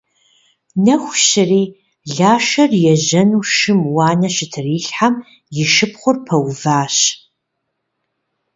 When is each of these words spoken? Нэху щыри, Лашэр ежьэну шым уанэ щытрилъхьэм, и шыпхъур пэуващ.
Нэху 0.85 1.13
щыри, 1.25 1.63
Лашэр 2.15 2.71
ежьэну 2.91 3.41
шым 3.53 3.79
уанэ 3.95 4.29
щытрилъхьэм, 4.35 5.15
и 5.61 5.63
шыпхъур 5.73 6.17
пэуващ. 6.25 6.97